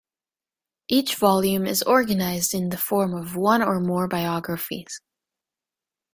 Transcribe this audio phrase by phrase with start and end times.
[0.87, 4.99] Each volume is organised in the form of one or more biographies.